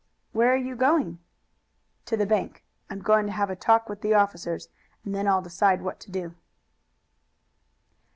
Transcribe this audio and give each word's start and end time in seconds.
"Where 0.31 0.51
are 0.51 0.57
you 0.57 0.75
going?" 0.75 1.19
"To 2.05 2.17
the 2.17 2.25
bank. 2.25 2.63
I'm 2.89 3.03
going 3.03 3.27
to 3.27 3.31
have 3.33 3.51
a 3.51 3.55
talk 3.55 3.87
with 3.87 4.01
the 4.01 4.15
officers 4.15 4.67
and 5.05 5.13
then 5.13 5.27
I'll 5.27 5.43
decide 5.43 5.83
what 5.83 5.99
to 5.99 6.09
do." 6.09 6.33